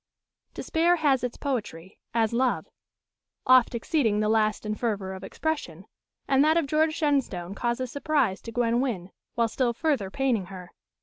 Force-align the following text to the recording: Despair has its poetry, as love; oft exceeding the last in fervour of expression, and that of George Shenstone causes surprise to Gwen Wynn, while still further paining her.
Despair 0.55 0.95
has 0.95 1.23
its 1.23 1.37
poetry, 1.37 1.99
as 2.11 2.33
love; 2.33 2.65
oft 3.45 3.75
exceeding 3.75 4.19
the 4.19 4.29
last 4.29 4.65
in 4.65 4.73
fervour 4.73 5.13
of 5.13 5.23
expression, 5.23 5.85
and 6.27 6.43
that 6.43 6.57
of 6.57 6.65
George 6.65 6.95
Shenstone 6.95 7.53
causes 7.53 7.91
surprise 7.91 8.41
to 8.41 8.51
Gwen 8.51 8.81
Wynn, 8.81 9.11
while 9.35 9.47
still 9.47 9.73
further 9.73 10.09
paining 10.09 10.47
her. 10.47 10.71